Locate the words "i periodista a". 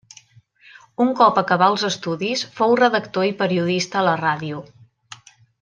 3.33-4.07